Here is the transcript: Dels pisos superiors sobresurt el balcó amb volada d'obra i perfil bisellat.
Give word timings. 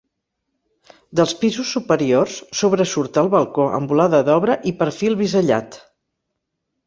Dels 1.19 1.33
pisos 1.41 1.73
superiors 1.75 2.37
sobresurt 2.61 3.19
el 3.23 3.29
balcó 3.35 3.67
amb 3.79 3.93
volada 3.93 4.21
d'obra 4.31 4.55
i 4.71 4.75
perfil 4.83 5.19
bisellat. 5.23 5.77